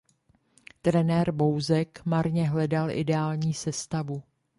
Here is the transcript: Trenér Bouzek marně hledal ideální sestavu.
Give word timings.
Trenér 0.81 1.31
Bouzek 1.31 2.01
marně 2.05 2.49
hledal 2.49 2.91
ideální 2.91 3.53
sestavu. 3.53 4.23